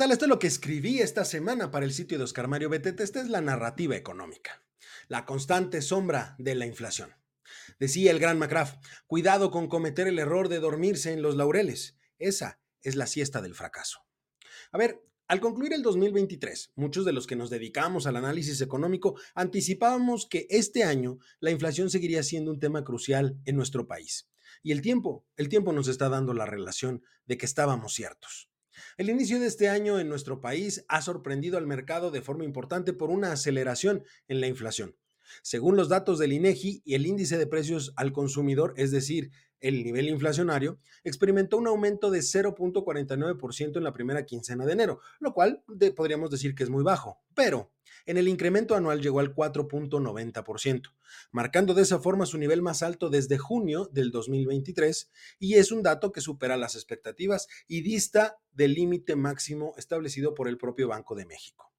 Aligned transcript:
Esto 0.00 0.24
es 0.24 0.28
lo 0.28 0.38
que 0.38 0.46
escribí 0.46 1.00
esta 1.00 1.24
semana 1.24 1.72
para 1.72 1.84
el 1.84 1.92
sitio 1.92 2.18
de 2.18 2.24
Oscar 2.24 2.46
Mario 2.46 2.70
Betete. 2.70 3.02
Esta 3.02 3.20
es 3.20 3.28
la 3.28 3.40
narrativa 3.40 3.96
económica, 3.96 4.62
la 5.08 5.26
constante 5.26 5.82
sombra 5.82 6.36
de 6.38 6.54
la 6.54 6.66
inflación. 6.66 7.14
Decía 7.80 8.12
el 8.12 8.20
gran 8.20 8.38
McCraff, 8.38 8.76
cuidado 9.06 9.50
con 9.50 9.68
cometer 9.68 10.06
el 10.06 10.18
error 10.18 10.48
de 10.48 10.60
dormirse 10.60 11.12
en 11.12 11.20
los 11.20 11.36
laureles. 11.36 11.98
Esa 12.18 12.60
es 12.80 12.94
la 12.94 13.06
siesta 13.06 13.42
del 13.42 13.54
fracaso. 13.54 14.06
A 14.72 14.78
ver, 14.78 15.04
al 15.26 15.40
concluir 15.40 15.74
el 15.74 15.82
2023, 15.82 16.72
muchos 16.76 17.04
de 17.04 17.12
los 17.12 17.26
que 17.26 17.36
nos 17.36 17.50
dedicamos 17.50 18.06
al 18.06 18.16
análisis 18.16 18.60
económico 18.60 19.18
anticipábamos 19.34 20.26
que 20.26 20.46
este 20.48 20.84
año 20.84 21.18
la 21.40 21.50
inflación 21.50 21.90
seguiría 21.90 22.22
siendo 22.22 22.52
un 22.52 22.60
tema 22.60 22.82
crucial 22.82 23.36
en 23.44 23.56
nuestro 23.56 23.86
país. 23.86 24.30
Y 24.62 24.72
el 24.72 24.80
tiempo, 24.80 25.26
el 25.36 25.48
tiempo 25.48 25.72
nos 25.72 25.88
está 25.88 26.08
dando 26.08 26.34
la 26.34 26.46
relación 26.46 27.02
de 27.26 27.36
que 27.36 27.46
estábamos 27.46 27.92
ciertos. 27.94 28.48
El 28.96 29.10
inicio 29.10 29.40
de 29.40 29.46
este 29.46 29.68
año 29.68 29.98
en 29.98 30.08
nuestro 30.08 30.40
país 30.40 30.84
ha 30.88 31.02
sorprendido 31.02 31.58
al 31.58 31.66
mercado 31.66 32.10
de 32.10 32.22
forma 32.22 32.44
importante 32.44 32.92
por 32.92 33.10
una 33.10 33.32
aceleración 33.32 34.04
en 34.28 34.40
la 34.40 34.46
inflación. 34.46 34.96
Según 35.42 35.76
los 35.76 35.88
datos 35.88 36.18
del 36.18 36.32
INEGI 36.32 36.82
y 36.84 36.94
el 36.94 37.06
índice 37.06 37.38
de 37.38 37.46
precios 37.46 37.92
al 37.96 38.12
consumidor, 38.12 38.74
es 38.76 38.90
decir, 38.90 39.30
el 39.60 39.82
nivel 39.82 40.08
inflacionario, 40.08 40.78
experimentó 41.04 41.58
un 41.58 41.66
aumento 41.66 42.10
de 42.10 42.20
0.49% 42.20 43.76
en 43.76 43.84
la 43.84 43.92
primera 43.92 44.24
quincena 44.24 44.66
de 44.66 44.72
enero, 44.72 45.00
lo 45.18 45.32
cual 45.32 45.62
podríamos 45.96 46.30
decir 46.30 46.54
que 46.54 46.62
es 46.62 46.70
muy 46.70 46.82
bajo, 46.82 47.20
pero 47.34 47.72
en 48.06 48.16
el 48.16 48.28
incremento 48.28 48.74
anual 48.74 49.02
llegó 49.02 49.20
al 49.20 49.34
4.90%, 49.34 50.94
marcando 51.32 51.74
de 51.74 51.82
esa 51.82 51.98
forma 51.98 52.26
su 52.26 52.38
nivel 52.38 52.62
más 52.62 52.82
alto 52.82 53.10
desde 53.10 53.38
junio 53.38 53.88
del 53.92 54.10
2023 54.10 55.10
y 55.38 55.54
es 55.54 55.72
un 55.72 55.82
dato 55.82 56.12
que 56.12 56.20
supera 56.20 56.56
las 56.56 56.74
expectativas 56.74 57.48
y 57.66 57.82
dista 57.82 58.38
del 58.52 58.74
límite 58.74 59.16
máximo 59.16 59.74
establecido 59.76 60.34
por 60.34 60.48
el 60.48 60.58
propio 60.58 60.88
Banco 60.88 61.14
de 61.14 61.26
México. 61.26 61.72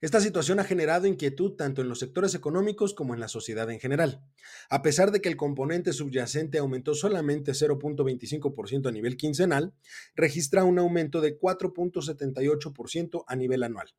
Esta 0.00 0.20
situación 0.20 0.60
ha 0.60 0.64
generado 0.64 1.06
inquietud 1.06 1.52
tanto 1.52 1.82
en 1.82 1.88
los 1.88 1.98
sectores 1.98 2.34
económicos 2.34 2.94
como 2.94 3.14
en 3.14 3.20
la 3.20 3.28
sociedad 3.28 3.70
en 3.70 3.80
general. 3.80 4.22
A 4.68 4.82
pesar 4.82 5.10
de 5.10 5.20
que 5.20 5.28
el 5.28 5.36
componente 5.36 5.92
subyacente 5.92 6.58
aumentó 6.58 6.94
solamente 6.94 7.52
0.25% 7.52 8.88
a 8.88 8.92
nivel 8.92 9.16
quincenal, 9.16 9.74
registra 10.14 10.64
un 10.64 10.78
aumento 10.78 11.20
de 11.20 11.38
4.78% 11.38 13.24
a 13.26 13.36
nivel 13.36 13.62
anual. 13.62 13.94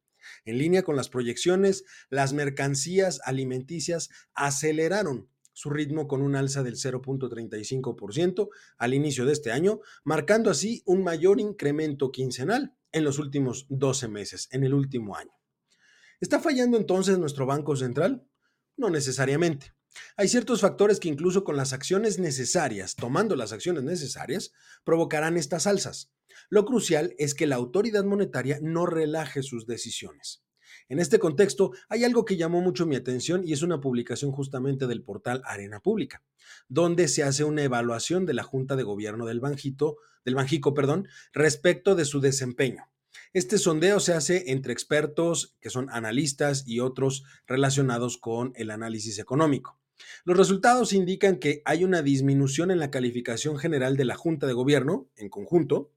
En 0.46 0.58
línea 0.58 0.84
con 0.84 0.96
las 0.96 1.10
proyecciones, 1.10 1.86
las 2.10 2.34
mercancías 2.34 3.22
alimenticias 3.24 4.10
aceleraron 4.34 5.30
su 5.54 5.72
ritmo 5.72 6.08
con 6.08 6.22
un 6.22 6.36
alza 6.36 6.62
del 6.62 6.76
0.35% 6.76 8.50
al 8.78 8.94
inicio 8.94 9.26
de 9.26 9.34
este 9.34 9.52
año, 9.52 9.80
marcando 10.04 10.52
así 10.52 10.84
un 10.86 11.04
mayor 11.04 11.40
incremento 11.40 12.12
quincenal 12.12 12.76
en 12.92 13.04
los 13.04 13.18
últimos 13.18 13.66
12 13.70 14.08
meses, 14.08 14.50
en 14.52 14.64
el 14.64 14.76
último 14.76 15.16
año. 15.16 15.37
¿Está 16.20 16.40
fallando 16.40 16.78
entonces 16.78 17.20
nuestro 17.20 17.46
Banco 17.46 17.76
Central? 17.76 18.28
No 18.76 18.90
necesariamente. 18.90 19.74
Hay 20.16 20.28
ciertos 20.28 20.62
factores 20.62 21.00
que 21.00 21.10
incluso 21.10 21.44
con 21.44 21.56
las 21.56 21.74
acciones 21.74 22.18
necesarias, 22.18 22.96
tomando 22.96 23.36
las 23.36 23.52
acciones 23.52 23.84
necesarias, 23.84 24.52
provocarán 24.84 25.38
estas 25.38 25.68
alzas. 25.68 26.12
Lo 26.50 26.66
crucial 26.66 27.14
es 27.20 27.36
que 27.36 27.46
la 27.46 27.56
autoridad 27.56 28.04
monetaria 28.04 28.58
no 28.64 28.88
relaje 28.88 29.44
sus 29.44 29.68
decisiones. 29.68 30.44
En 30.90 31.00
este 31.00 31.20
contexto, 31.20 31.72
hay 31.88 32.04
algo 32.04 32.26
que 32.26 32.36
llamó 32.36 32.62
mucho 32.62 32.88
mi 32.88 32.96
atención 32.96 33.44
y 33.46 33.54
es 33.54 33.62
una 33.62 33.80
publicación 33.80 34.32
justamente 34.32 34.88
del 34.88 35.04
portal 35.04 35.44
Arena 35.46 35.82
Pública, 35.82 36.24
donde 36.68 37.08
se 37.10 37.22
hace 37.22 37.44
una 37.44 37.64
evaluación 37.64 38.26
de 38.26 38.34
la 38.34 38.44
Junta 38.44 38.76
de 38.76 38.84
Gobierno 38.84 39.28
del 39.28 39.40
Banjito, 39.40 39.98
del 40.26 40.34
Banjico, 40.34 40.74
perdón, 40.74 41.08
respecto 41.32 41.94
de 41.94 42.06
su 42.06 42.22
desempeño. 42.22 42.90
Este 43.34 43.58
sondeo 43.58 44.00
se 44.00 44.14
hace 44.14 44.52
entre 44.52 44.74
expertos 44.74 45.56
que 45.60 45.70
son 45.70 45.90
analistas 45.90 46.64
y 46.66 46.80
otros 46.80 47.24
relacionados 47.46 48.18
con 48.18 48.54
el 48.56 48.72
análisis 48.72 49.20
económico. 49.20 49.80
Los 50.24 50.38
resultados 50.38 50.94
indican 50.94 51.38
que 51.38 51.62
hay 51.66 51.84
una 51.84 52.02
disminución 52.02 52.72
en 52.72 52.80
la 52.80 52.92
calificación 52.92 53.58
general 53.58 53.98
de 53.98 54.06
la 54.06 54.16
Junta 54.16 54.48
de 54.48 54.54
Gobierno 54.54 55.10
en 55.16 55.30
conjunto. 55.30 55.92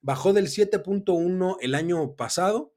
Bajó 0.00 0.32
del 0.32 0.48
7.1 0.48 1.56
el 1.60 1.74
año 1.74 2.16
pasado, 2.16 2.74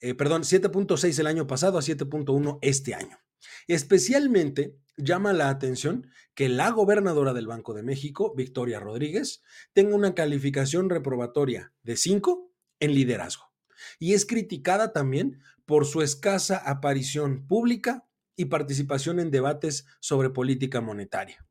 eh, 0.00 0.14
perdón, 0.14 0.42
7.6 0.42 1.18
el 1.18 1.26
año 1.26 1.46
pasado 1.46 1.78
a 1.78 1.82
7.1 1.82 2.58
este 2.62 2.94
año. 2.94 3.18
Especialmente 3.66 4.76
llama 4.96 5.32
la 5.32 5.48
atención 5.48 6.10
que 6.34 6.48
la 6.48 6.70
gobernadora 6.70 7.32
del 7.32 7.46
Banco 7.46 7.72
de 7.72 7.82
México, 7.82 8.34
Victoria 8.36 8.80
Rodríguez, 8.80 9.42
tenga 9.72 9.94
una 9.94 10.14
calificación 10.14 10.90
reprobatoria 10.90 11.72
de 11.82 11.96
5 11.96 12.47
en 12.80 12.94
liderazgo. 12.94 13.52
Y 13.98 14.14
es 14.14 14.26
criticada 14.26 14.92
también 14.92 15.40
por 15.66 15.86
su 15.86 16.02
escasa 16.02 16.56
aparición 16.56 17.46
pública 17.46 18.08
y 18.36 18.46
participación 18.46 19.20
en 19.20 19.30
debates 19.30 19.86
sobre 20.00 20.30
política 20.30 20.80
monetaria. 20.80 21.44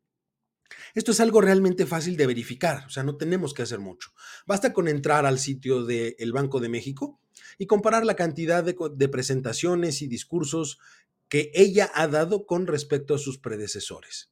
Esto 0.96 1.12
es 1.12 1.20
algo 1.20 1.42
realmente 1.42 1.86
fácil 1.86 2.18
de 2.18 2.28
verificar, 2.28 2.86
o 2.88 2.90
sea, 2.90 3.04
no 3.04 3.18
tenemos 3.18 3.54
que 3.54 3.62
hacer 3.62 3.80
mucho. 3.80 4.12
Basta 4.46 4.74
con 4.74 4.88
entrar 4.88 5.26
al 5.26 5.40
sitio 5.40 5.86
del 5.86 6.32
Banco 6.34 6.60
de 6.60 6.70
México 6.70 7.20
y 7.58 7.68
comparar 7.68 8.06
la 8.06 8.16
cantidad 8.16 8.64
de, 8.64 8.76
de, 8.96 9.10
presentaciones 9.10 10.02
y 10.02 10.08
discursos 10.08 10.80
que 11.30 11.52
ella 11.54 11.92
ha 11.94 12.08
dado 12.08 12.46
con 12.46 12.68
respecto 12.68 13.14
a 13.14 13.20
sus 13.20 13.38
predecesores. 13.38 14.32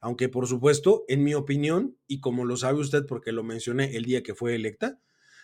Aunque, 0.00 0.28
por 0.28 0.46
supuesto, 0.46 1.04
en 1.08 1.22
mi 1.22 1.34
opinión, 1.34 1.98
y 2.06 2.20
como 2.20 2.44
lo 2.44 2.56
sabe 2.56 2.80
usted 2.80 3.06
porque 3.06 3.32
lo 3.32 3.42
mencioné 3.42 3.96
el 3.96 4.04
día 4.04 4.22
que 4.22 4.34
fue 4.34 4.54
electa, 4.54 4.98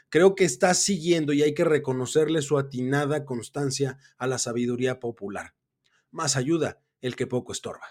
Creo 0.09 0.35
que 0.35 0.45
está 0.45 0.73
siguiendo 0.75 1.33
y 1.33 1.43
hay 1.43 1.55
que 1.55 1.65
reconocerle 1.65 2.43
su 2.43 2.59
atinada 2.59 3.25
constancia 3.25 3.99
a 4.19 4.27
la 4.27 4.39
sabiduría 4.39 5.01
popular. 5.01 5.55
Más 6.11 6.37
ayuda 6.37 6.81
el 7.01 7.17
que 7.17 7.27
poco 7.27 7.53
estorba. 7.53 7.87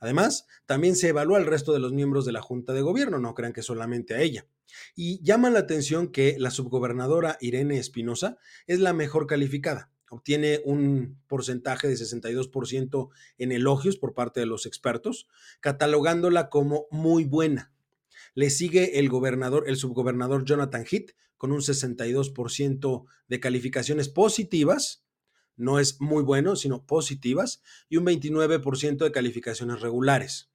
Además, 0.00 0.46
también 0.66 0.96
se 0.96 1.08
evalúa 1.08 1.38
al 1.38 1.46
resto 1.46 1.72
de 1.72 1.80
los 1.80 1.92
miembros 1.92 2.24
de 2.24 2.32
la 2.32 2.40
Junta 2.40 2.72
de 2.72 2.82
Gobierno, 2.82 3.18
no 3.18 3.34
crean 3.34 3.52
que 3.52 3.62
solamente 3.62 4.14
a 4.14 4.20
ella. 4.20 4.46
Y 4.94 5.22
llama 5.22 5.50
la 5.50 5.60
atención 5.60 6.12
que 6.12 6.36
la 6.38 6.50
subgobernadora 6.50 7.36
Irene 7.40 7.78
Espinosa 7.78 8.38
es 8.66 8.80
la 8.80 8.92
mejor 8.92 9.26
calificada. 9.26 9.90
Obtiene 10.10 10.60
un 10.64 11.20
porcentaje 11.26 11.88
de 11.88 11.94
62% 11.94 13.08
en 13.38 13.52
elogios 13.52 13.96
por 13.96 14.14
parte 14.14 14.40
de 14.40 14.46
los 14.46 14.66
expertos, 14.66 15.26
catalogándola 15.60 16.48
como 16.48 16.86
muy 16.90 17.24
buena. 17.24 17.72
Le 18.34 18.50
sigue 18.50 18.98
el 18.98 19.08
gobernador, 19.08 19.64
el 19.66 19.76
subgobernador 19.76 20.44
Jonathan 20.44 20.84
Heath, 20.90 21.10
con 21.36 21.52
un 21.52 21.60
62% 21.60 23.04
de 23.28 23.40
calificaciones 23.40 24.08
positivas, 24.08 25.04
no 25.56 25.78
es 25.78 26.00
muy 26.00 26.22
bueno, 26.22 26.56
sino 26.56 26.86
positivas, 26.86 27.62
y 27.88 27.96
un 27.96 28.06
29% 28.06 28.98
de 28.98 29.12
calificaciones 29.12 29.80
regulares. 29.80 30.50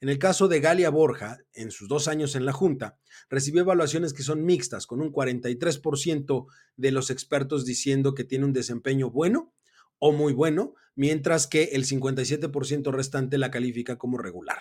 En 0.00 0.08
el 0.08 0.18
caso 0.18 0.48
de 0.48 0.60
Galia 0.60 0.90
Borja, 0.90 1.38
en 1.52 1.70
sus 1.70 1.88
dos 1.88 2.08
años 2.08 2.34
en 2.34 2.46
la 2.46 2.52
Junta, 2.52 2.98
recibió 3.28 3.62
evaluaciones 3.62 4.12
que 4.12 4.22
son 4.22 4.44
mixtas, 4.44 4.86
con 4.86 5.00
un 5.00 5.12
43% 5.12 6.46
de 6.76 6.90
los 6.90 7.10
expertos 7.10 7.64
diciendo 7.64 8.14
que 8.14 8.24
tiene 8.24 8.44
un 8.44 8.52
desempeño 8.52 9.10
bueno 9.10 9.54
o 9.98 10.12
muy 10.12 10.32
bueno, 10.32 10.74
mientras 10.94 11.46
que 11.46 11.64
el 11.72 11.84
57% 11.84 12.92
restante 12.92 13.38
la 13.38 13.50
califica 13.50 13.96
como 13.96 14.18
regular. 14.18 14.58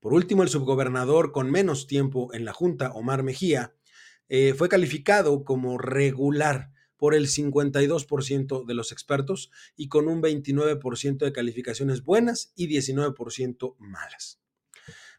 Por 0.00 0.14
último, 0.14 0.42
el 0.42 0.48
subgobernador 0.48 1.32
con 1.32 1.50
menos 1.50 1.86
tiempo 1.86 2.32
en 2.32 2.44
la 2.44 2.52
Junta, 2.52 2.92
Omar 2.92 3.22
Mejía, 3.22 3.74
eh, 4.28 4.54
fue 4.54 4.68
calificado 4.68 5.44
como 5.44 5.78
regular 5.78 6.72
por 6.96 7.14
el 7.14 7.28
52% 7.28 8.64
de 8.64 8.74
los 8.74 8.92
expertos 8.92 9.50
y 9.76 9.88
con 9.88 10.08
un 10.08 10.22
29% 10.22 11.18
de 11.18 11.32
calificaciones 11.32 12.02
buenas 12.02 12.52
y 12.56 12.68
19% 12.68 13.76
malas. 13.78 14.40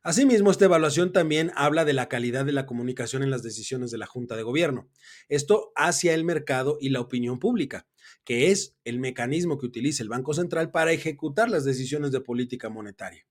Asimismo, 0.03 0.51
esta 0.51 0.65
evaluación 0.65 1.11
también 1.11 1.51
habla 1.55 1.83
de 1.83 1.93
la 1.93 2.07
calidad 2.07 2.45
de 2.45 2.53
la 2.53 2.65
comunicación 2.65 3.23
en 3.23 3.31
las 3.31 3.43
decisiones 3.43 3.91
de 3.91 3.97
la 3.97 4.05
Junta 4.05 4.35
de 4.35 4.43
Gobierno. 4.43 4.89
Esto 5.27 5.73
hacia 5.75 6.13
el 6.13 6.23
mercado 6.23 6.77
y 6.79 6.89
la 6.89 7.01
opinión 7.01 7.39
pública, 7.39 7.87
que 8.23 8.51
es 8.51 8.77
el 8.85 8.99
mecanismo 8.99 9.57
que 9.57 9.65
utiliza 9.65 10.03
el 10.03 10.09
Banco 10.09 10.33
Central 10.33 10.71
para 10.71 10.93
ejecutar 10.93 11.49
las 11.49 11.65
decisiones 11.65 12.11
de 12.11 12.21
política 12.21 12.69
monetaria. 12.69 13.25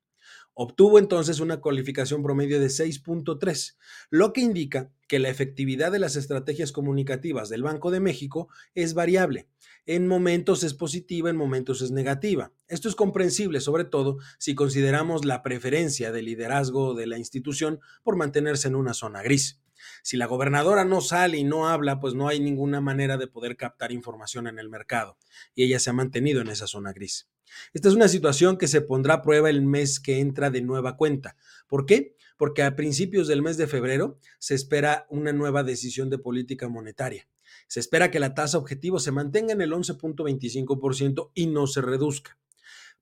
Obtuvo 0.58 0.98
entonces 0.98 1.40
una 1.40 1.60
cualificación 1.60 2.22
promedio 2.22 2.58
de 2.58 2.68
6.3, 2.68 3.76
lo 4.08 4.32
que 4.32 4.40
indica 4.40 4.90
que 5.06 5.18
la 5.18 5.28
efectividad 5.28 5.92
de 5.92 5.98
las 5.98 6.16
estrategias 6.16 6.72
comunicativas 6.72 7.50
del 7.50 7.62
Banco 7.62 7.90
de 7.90 8.00
México 8.00 8.48
es 8.74 8.94
variable. 8.94 9.50
En 9.84 10.08
momentos 10.08 10.64
es 10.64 10.72
positiva, 10.72 11.28
en 11.28 11.36
momentos 11.36 11.82
es 11.82 11.90
negativa. 11.90 12.54
Esto 12.68 12.88
es 12.88 12.94
comprensible, 12.94 13.60
sobre 13.60 13.84
todo 13.84 14.16
si 14.38 14.54
consideramos 14.54 15.26
la 15.26 15.42
preferencia 15.42 16.10
de 16.10 16.22
liderazgo 16.22 16.94
de 16.94 17.06
la 17.06 17.18
institución 17.18 17.80
por 18.02 18.16
mantenerse 18.16 18.68
en 18.68 18.76
una 18.76 18.94
zona 18.94 19.22
gris. 19.22 19.60
Si 20.02 20.16
la 20.16 20.24
gobernadora 20.24 20.86
no 20.86 21.02
sale 21.02 21.36
y 21.36 21.44
no 21.44 21.68
habla, 21.68 22.00
pues 22.00 22.14
no 22.14 22.28
hay 22.28 22.40
ninguna 22.40 22.80
manera 22.80 23.18
de 23.18 23.26
poder 23.26 23.58
captar 23.58 23.92
información 23.92 24.46
en 24.46 24.58
el 24.58 24.70
mercado. 24.70 25.18
Y 25.54 25.64
ella 25.64 25.78
se 25.80 25.90
ha 25.90 25.92
mantenido 25.92 26.40
en 26.40 26.48
esa 26.48 26.66
zona 26.66 26.94
gris. 26.94 27.28
Esta 27.72 27.88
es 27.88 27.94
una 27.94 28.08
situación 28.08 28.58
que 28.58 28.68
se 28.68 28.80
pondrá 28.80 29.14
a 29.14 29.22
prueba 29.22 29.50
el 29.50 29.62
mes 29.62 30.00
que 30.00 30.20
entra 30.20 30.50
de 30.50 30.62
nueva 30.62 30.96
cuenta. 30.96 31.36
¿Por 31.66 31.86
qué? 31.86 32.14
Porque 32.36 32.62
a 32.62 32.76
principios 32.76 33.28
del 33.28 33.42
mes 33.42 33.56
de 33.56 33.66
febrero 33.66 34.18
se 34.38 34.54
espera 34.54 35.06
una 35.10 35.32
nueva 35.32 35.62
decisión 35.62 36.10
de 36.10 36.18
política 36.18 36.68
monetaria. 36.68 37.28
Se 37.68 37.80
espera 37.80 38.10
que 38.10 38.20
la 38.20 38.34
tasa 38.34 38.58
objetivo 38.58 38.98
se 38.98 39.12
mantenga 39.12 39.52
en 39.52 39.60
el 39.60 39.72
11.25% 39.72 41.30
y 41.34 41.46
no 41.46 41.66
se 41.66 41.80
reduzca. 41.80 42.38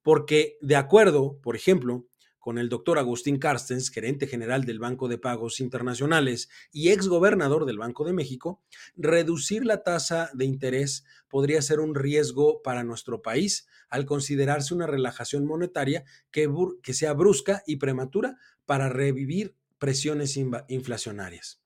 Porque, 0.02 0.58
de 0.60 0.76
acuerdo, 0.76 1.40
por 1.40 1.56
ejemplo, 1.56 2.06
con 2.44 2.58
el 2.58 2.68
doctor 2.68 2.98
Agustín 2.98 3.38
Carstens, 3.38 3.88
gerente 3.88 4.26
general 4.26 4.66
del 4.66 4.78
Banco 4.78 5.08
de 5.08 5.16
Pagos 5.16 5.60
Internacionales 5.60 6.50
y 6.72 6.90
exgobernador 6.90 7.64
del 7.64 7.78
Banco 7.78 8.04
de 8.04 8.12
México, 8.12 8.62
reducir 8.96 9.64
la 9.64 9.82
tasa 9.82 10.28
de 10.34 10.44
interés 10.44 11.06
podría 11.30 11.62
ser 11.62 11.80
un 11.80 11.94
riesgo 11.94 12.60
para 12.60 12.84
nuestro 12.84 13.22
país 13.22 13.66
al 13.88 14.04
considerarse 14.04 14.74
una 14.74 14.86
relajación 14.86 15.46
monetaria 15.46 16.04
que, 16.30 16.52
que 16.82 16.92
sea 16.92 17.14
brusca 17.14 17.62
y 17.66 17.76
prematura 17.76 18.36
para 18.66 18.90
revivir 18.90 19.56
presiones 19.78 20.38
inflacionarias. 20.68 21.62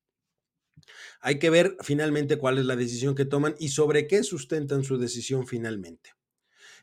Hay 1.20 1.40
que 1.40 1.50
ver 1.50 1.76
finalmente 1.80 2.38
cuál 2.38 2.56
es 2.56 2.66
la 2.66 2.76
decisión 2.76 3.16
que 3.16 3.24
toman 3.24 3.56
y 3.58 3.70
sobre 3.70 4.06
qué 4.06 4.22
sustentan 4.22 4.84
su 4.84 4.96
decisión 4.96 5.44
finalmente. 5.44 6.12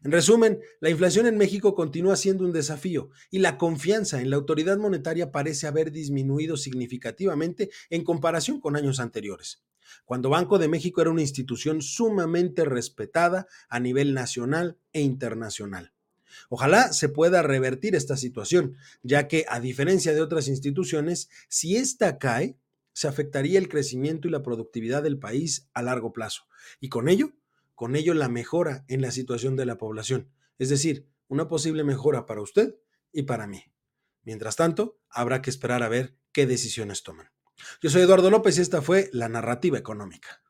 En 0.03 0.11
resumen, 0.11 0.59
la 0.79 0.89
inflación 0.89 1.25
en 1.25 1.37
México 1.37 1.73
continúa 1.73 2.15
siendo 2.15 2.45
un 2.45 2.51
desafío 2.51 3.09
y 3.31 3.39
la 3.39 3.57
confianza 3.57 4.21
en 4.21 4.29
la 4.29 4.35
autoridad 4.35 4.77
monetaria 4.77 5.31
parece 5.31 5.67
haber 5.67 5.91
disminuido 5.91 6.57
significativamente 6.57 7.69
en 7.89 8.03
comparación 8.03 8.59
con 8.59 8.75
años 8.75 8.99
anteriores, 8.99 9.63
cuando 10.05 10.29
Banco 10.29 10.59
de 10.59 10.67
México 10.67 11.01
era 11.01 11.11
una 11.11 11.21
institución 11.21 11.81
sumamente 11.81 12.65
respetada 12.65 13.47
a 13.69 13.79
nivel 13.79 14.13
nacional 14.13 14.77
e 14.93 15.01
internacional. 15.01 15.93
Ojalá 16.49 16.91
se 16.91 17.09
pueda 17.09 17.41
revertir 17.41 17.95
esta 17.95 18.17
situación, 18.17 18.75
ya 19.03 19.27
que, 19.27 19.45
a 19.47 19.59
diferencia 19.59 20.13
de 20.13 20.21
otras 20.21 20.47
instituciones, 20.47 21.29
si 21.47 21.77
esta 21.77 22.17
cae, 22.17 22.57
se 22.93 23.07
afectaría 23.07 23.59
el 23.59 23.69
crecimiento 23.69 24.27
y 24.27 24.31
la 24.31 24.43
productividad 24.43 25.03
del 25.03 25.19
país 25.19 25.67
a 25.73 25.81
largo 25.81 26.13
plazo, 26.13 26.43
y 26.79 26.89
con 26.89 27.09
ello 27.09 27.33
con 27.75 27.95
ello 27.95 28.13
la 28.13 28.29
mejora 28.29 28.85
en 28.87 29.01
la 29.01 29.11
situación 29.11 29.55
de 29.55 29.65
la 29.65 29.77
población, 29.77 30.31
es 30.57 30.69
decir, 30.69 31.09
una 31.27 31.47
posible 31.47 31.83
mejora 31.83 32.25
para 32.25 32.41
usted 32.41 32.75
y 33.11 33.23
para 33.23 33.47
mí. 33.47 33.63
Mientras 34.23 34.55
tanto, 34.55 34.99
habrá 35.09 35.41
que 35.41 35.49
esperar 35.49 35.83
a 35.83 35.89
ver 35.89 36.17
qué 36.31 36.47
decisiones 36.47 37.03
toman. 37.03 37.29
Yo 37.81 37.89
soy 37.89 38.01
Eduardo 38.01 38.29
López 38.29 38.57
y 38.57 38.61
esta 38.61 38.81
fue 38.81 39.09
la 39.13 39.29
narrativa 39.29 39.77
económica. 39.77 40.41